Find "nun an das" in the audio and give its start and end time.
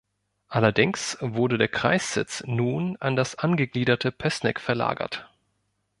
2.47-3.35